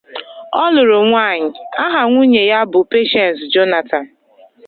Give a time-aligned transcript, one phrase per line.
[0.61, 4.05] O luru nwanyi; aha nwunye ya bu Patience Jonathan.